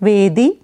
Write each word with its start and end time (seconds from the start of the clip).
Vedi 0.00 0.60